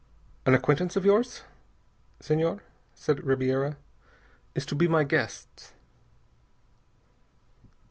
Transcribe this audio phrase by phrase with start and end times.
[0.47, 1.43] "An acquaintance of yours,
[2.19, 2.63] Senhor,"
[2.95, 3.77] said Ribiera,
[4.55, 5.73] "is to be my guests."